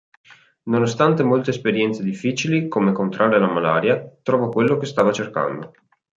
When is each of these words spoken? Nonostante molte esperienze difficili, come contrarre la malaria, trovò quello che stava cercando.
Nonostante 0.65 1.21
molte 1.21 1.51
esperienze 1.51 2.01
difficili, 2.01 2.67
come 2.67 2.91
contrarre 2.91 3.37
la 3.39 3.45
malaria, 3.51 4.01
trovò 4.23 4.49
quello 4.49 4.77
che 4.77 4.87
stava 4.87 5.11
cercando. 5.11 5.73